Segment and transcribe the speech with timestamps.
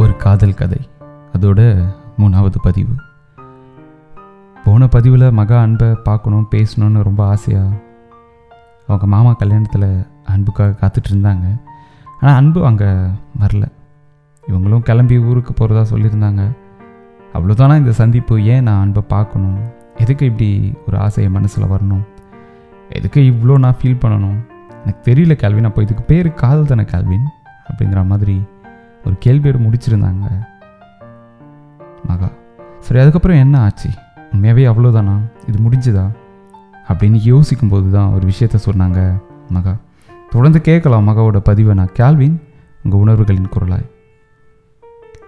[0.00, 0.78] ஒரு காதல் கதை.
[1.38, 1.60] அதோட
[2.18, 2.94] மூணாவது பதிவு.
[4.64, 7.70] போன பதிவில் மகா அன்பை பார்க்கணும் பேசணும்னு ரொம்ப ஆசையாக
[8.86, 11.46] அவங்க மாமா கல்யாணத்தில் அன்புக்காக காத்துட்டு இருந்தாங்க.
[12.20, 12.90] ஆனால் அன்பு அங்கே
[13.40, 13.66] வரல.
[14.48, 16.44] இவங்களும் கிளம்பி ஊருக்கு போகிறதா சொல்லியிருந்தாங்க.
[17.34, 18.44] அவ்வளோதானா இந்த சந்திப்பு?
[18.44, 19.58] ஏன் நான் அன்பை பார்க்கணும்?
[19.96, 22.04] எதுக்கு இப்படி ஒரு ஆசையை மனசில் வரணும்?
[22.88, 24.38] எதுக்கு இவ்வளோ நான் ஃபீல் பண்ணணும்?
[24.84, 27.28] எனக்கு தெரியல கேள்வின் அப்போ இதுக்கு பேர் காதல் தானே கேள்வின்
[27.70, 28.38] அப்படிங்கிற மாதிரி
[29.04, 30.26] ஒரு கேள்வியோடு முடிச்சிருந்தாங்க.
[32.06, 32.28] மகா
[32.78, 33.90] சரி அதுக்கப்புறம் என்ன ஆச்சு?
[34.32, 35.16] உண்மையாகவே அவ்வளோதானா
[35.48, 36.04] இது முடிஞ்சுதா?
[36.88, 39.76] அப்படின்னு யோசிக்கும்போது தான் ஒரு விஷயத்த சொன்னாங்க மகா.
[40.30, 41.92] தொடர்ந்து கேட்கலாம் மகாவோட பதிவை நான்.
[41.92, 42.36] கேள்வின்
[42.82, 43.88] உங்கள் உணர்வுகளின் குரலாய்.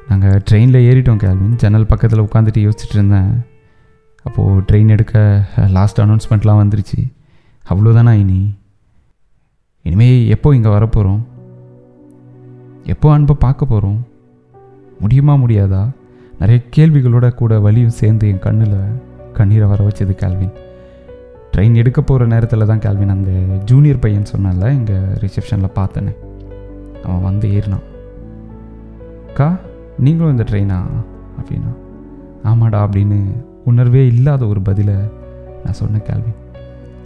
[0.09, 1.57] நாங்கள் ட்ரெயினில் ஏறிட்டோம் கேள்வின்.
[1.57, 3.45] ஜன்னல் பக்கத்தில் உட்காந்துட்டு யோசிச்சுட்டு இருந்தேன்.
[4.23, 7.01] அப்போது ட்ரெயின் எடுக்க லாஸ்ட் அனௌன்ஸ்மெண்ட்லாம் வந்துருச்சு.
[7.69, 8.55] அவ்வளோதானா இனி?
[9.83, 11.27] இனிமேல் எப்போ இங்கே வரப்போகிறோம்
[12.85, 14.07] எப்போ அன்பை பார்க்க போகிறோம்
[15.01, 15.89] முடியுமா முடியாதா?
[16.39, 18.77] நிறைய கேள்விகளோட கூட வலியும் சேர்ந்து என் கண்ணில்
[19.33, 20.53] கண்ணீரை வர வச்சது கேள்வின்
[21.53, 23.31] ட்ரெயின் எடுக்க போகிற நேரத்தில் தான் கேள்வின் அந்த
[23.65, 26.13] ஜூனியர் பையன் சொன்னால இங்கே ரிசப்ஷனில் பார்த்தேனே.
[27.05, 27.83] அவன் வந்து ஏறினான்.
[29.29, 29.57] அக்கா
[29.99, 30.79] நீங்களும் இந்த ட்ரெயினா
[31.39, 31.73] அப்படின்னா
[32.45, 33.19] ஆமாடா அப்படின்னு
[33.65, 34.95] உணர்வே இல்லாத ஒரு பதிலை
[35.65, 36.39] நான் சொன்னேன் கேள்வின்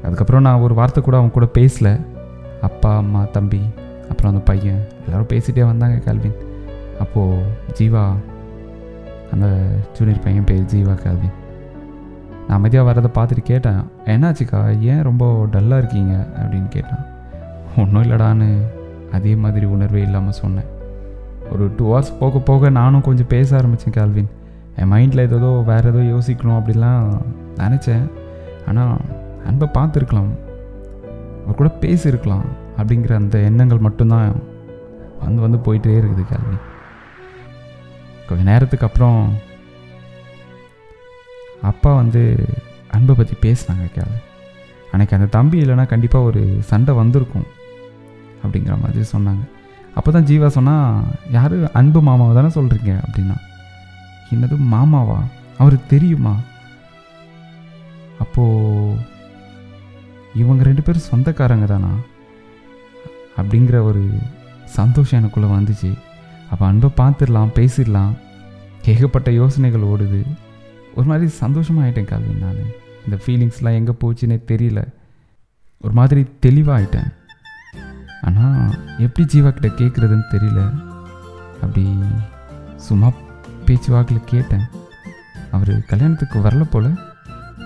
[0.05, 2.01] அதுக்கப்புறம் நான் ஒரு வார்த்தை கூட அவன் கூட பேசல.
[2.61, 3.61] அப்பா அம்மா தம்பி
[4.09, 6.37] அப்புறம் அந்த பையன் எல்லோரும் பேசிகிட்டே வந்தாங்க கால்வின்.
[6.99, 7.43] அப்போது
[7.79, 8.05] ஜீவா
[9.33, 9.47] அந்த
[9.93, 11.35] ஜூனியர் பையன் பேர் ஜீவா கால்வின்.
[12.49, 14.81] நான் அமைதியாக வரதை பார்த்துட்டு கேட்டேன் என்னாச்சுக்கா?
[14.81, 16.27] ஏன் ரொம்ப டல்லாக இருக்கீங்க?
[16.43, 17.05] அப்படின்னு கேட்டான்.
[17.77, 18.57] ஒன்றும் இல்லைடான்னு
[19.13, 20.69] அதே மாதிரி உணர்வே இல்லாமல் சொன்னேன்.
[21.53, 24.29] ஒரு டூ ஹவர்ஸ் போக போக நானும் கொஞ்சம் பேச ஆரம்பித்தேன் கால்வின்.
[24.77, 27.21] என் மைண்டில் ஏதோ வேறு ஏதோ யோசிக்கணும் அப்படிலாம்
[27.57, 28.11] நினச்சேன்.
[28.69, 28.97] ஆனால்
[29.47, 30.33] அன்பை பார்த்துருக்கலாம்.
[31.45, 32.47] அவர் கூட பேசியிருக்கலாம்.
[32.79, 34.29] அப்படிங்கிற அந்த எண்ணங்கள் மட்டும்தான்
[35.25, 36.57] வந்து வந்து போயிட்டே இருக்குது கேள்வி.
[38.29, 39.21] கொஞ்ச நேரத்துக்கு அப்புறம்
[41.71, 42.23] அப்பா வந்து
[42.91, 44.19] அன்பை பற்றி பேசினாங்க கேள்வி
[44.91, 47.47] அன்னைக்கு அந்த தம்பி இல்லைன்னா கண்டிப்பாக ஒரு சண்டை வந்திருக்கும்
[48.45, 49.45] அப்படிங்கிற மாதிரி சொன்னாங்க.
[49.95, 51.57] அப்போ தான் ஜீவா சொன்னால் யார்?
[51.73, 53.37] அன்பு மாமாவை தானே சொல்கிறீங்க அப்படின்னா
[54.35, 55.19] என்னது மாமாவா?
[55.59, 56.35] அவருக்கு தெரியுமா?
[58.19, 58.99] அப்போது
[60.35, 61.91] இவங்க ரெண்டு பேரும் சொந்தக்காரங்க தானா?
[63.37, 64.19] அப்படிங்கிற ஒரு
[64.65, 65.99] சந்தோஷம் எனக்குள்ளே வந்துச்சு.
[66.51, 68.17] அப்போ அன்பை பார்த்துடலாம் பேசிடலாம்.
[68.85, 70.23] ஏகப்பட்ட யோசனைகள் ஓடுது.
[70.95, 72.85] ஒரு மாதிரி சந்தோஷமாக ஆகிட்டேன் நான்.
[73.05, 74.85] இந்த ஃபீலிங்ஸ்லாம் எங்கே போச்சுன்னே தெரியல.
[75.81, 77.13] ஒரு மாதிரி தெளிவாகிட்டேன்
[78.23, 80.83] ஆனால் எப்படி ஜீவா கிட்ட கேட்குறதுன்னு தெரியல.
[81.55, 81.99] அப்படி
[82.77, 83.11] சும்மா
[83.65, 84.65] பேச்சு வாக்கில் கேட்டேன்.
[85.51, 86.89] அவர் கல்யாணத்துக்கு வரல போல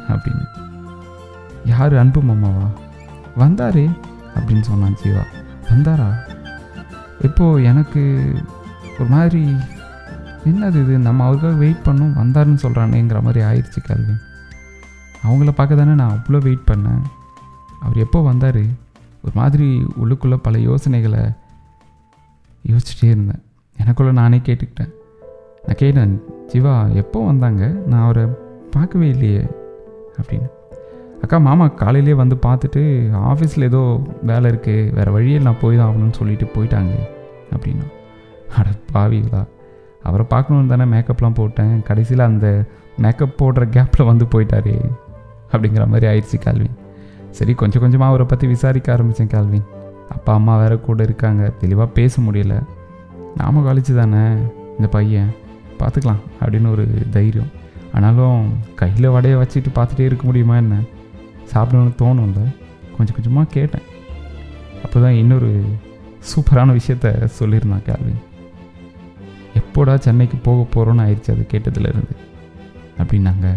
[0.09, 0.47] அப்படின்னு.
[1.65, 2.71] யார் அன்பு மாமாவா?
[3.39, 3.91] வந்தாரே
[4.35, 5.23] அப்படின்னு சொன்னான் ஜீவா.
[5.71, 6.15] வந்தாரா?
[7.23, 8.33] இப்போது எனக்கு
[8.99, 9.55] ஒரு மாதிரி
[10.45, 10.99] என்னது இது?
[10.99, 14.13] நம்ம அவருக்காக வெயிட் பண்ணும் வந்தாருன்னு சொல்கிறானேங்கிற மாதிரி ஆயிடுச்சு கல்வி.
[15.27, 17.03] அவங்கள பார்க்க தானே நான் அவ்வளோ வெயிட் பண்ணேன்.
[17.81, 18.61] அவர் எப்போ வந்தார்?
[19.23, 21.21] ஒரு மாதிரி உள்ளுக்குள்ளே பல யோசனைகளை
[22.67, 23.43] யோசிச்சுட்டே இருந்தேன்.
[23.85, 24.93] எனக்குள்ளே நானே கேட்டுக்கிட்டேன்.
[25.67, 27.67] நான் கேட்டேன் ஜீவா எப்போ வந்தாங்க?
[27.67, 28.27] நான் அவரை
[28.71, 29.47] பார்க்கவே இல்லையே
[30.23, 30.60] அப்படின்னு.
[31.23, 32.83] அக்கா மாமா காலையிலே வந்து பார்த்துட்டு
[33.31, 33.81] ஆஃபீஸில் ஏதோ
[34.23, 36.95] வேலை இருக்குது வேறு வழியில் நான் போய் தான் ஆகணும்னு சொல்லிட்டு போயிட்டாங்க
[37.55, 37.87] அப்படின்னா.
[38.59, 39.43] அட பாவிங்களா
[40.03, 41.83] அவரை பார்க்கணுன்னு தானே மேக்கப்லாம் போட்டேன்.
[41.83, 42.49] கடைசியில் அந்த
[42.97, 44.77] மேக்கப் போடுற கேப்பில் வந்து போயிட்டாரே
[45.53, 46.77] அப்படிங்கிற மாதிரி ஆயிடுச்சு கால்வின்.
[47.31, 49.67] சரி கொஞ்சம் கொஞ்சமாக அவரை பற்றி விசாரிக்க ஆரம்பித்தேன் கால்வின்.
[50.09, 51.43] அப்பா அம்மா வேறு கூட இருக்காங்க.
[51.59, 52.55] தெளிவாக பேச முடியல.
[53.37, 54.23] நாம காலேஜ் தானே
[54.77, 55.31] இந்த பையன்.
[55.81, 57.51] பார்த்துக்கலாம் அப்படின்னு ஒரு தைரியம்.
[57.95, 58.41] ஆனாலும்
[58.75, 60.77] கையில் வடையை வச்சுட்டு பார்த்துட்டே இருக்க முடியுமா என்ன?
[61.53, 62.43] சாப்பிடணும்னு தோணும்ல
[62.97, 63.87] கொஞ்சம் கொஞ்சமாக கேட்டேன்.
[64.85, 65.51] அப்போ தான் இன்னொரு
[66.31, 68.21] சூப்பரான விஷயத்த சொல்லியிருந்தான் கேள்வின்
[69.61, 72.15] எப்போடா சென்னைக்கு போக போகிறோன்னு ஆயிடுச்சு அது கேட்டதுலேருந்து
[73.01, 73.49] அப்படின்னாங்க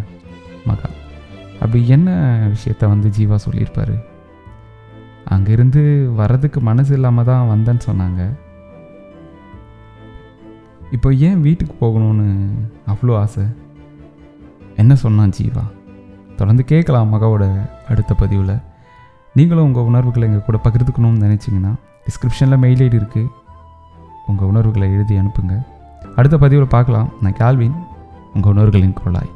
[0.69, 0.89] மகா.
[1.61, 2.09] அப்படி என்ன
[2.53, 3.95] விஷயத்த வந்து ஜீவா சொல்லியிருப்பார்?
[5.33, 5.81] அங்கேருந்து
[6.19, 8.21] வர்றதுக்கு மனசு இல்லாமல் தான் வந்தேன்னு சொன்னாங்க.
[10.95, 12.27] இப்போ ஏன் வீட்டுக்கு போகணும்னு
[12.93, 13.45] அவ்வளோ ஆசை?
[14.81, 15.63] என்ன சொன்னான் ஜீவா?
[16.43, 17.43] தொடர்ந்து கேட்கலாம் மகாவோட
[17.89, 18.55] அடுத்த பதிவில்.
[19.37, 21.71] நீங்களும் உங்கள் உணர்வுகளை எங்கள் கூட பகிர்ந்துக்கணும்னு நினச்சிங்கன்னா
[22.05, 23.29] டிஸ்கிரிப்ஷனில் மெயில் ஐடி இருக்குது
[24.27, 25.55] உங்கள் உணர்வுகளை எழுதி அனுப்புங்க.
[26.15, 27.09] அடுத்த பதிவில் பார்க்கலாம்.
[27.21, 27.77] நான் கால்வின்
[28.33, 29.31] உங்கள் உணர்வுகளின் குரலாய்.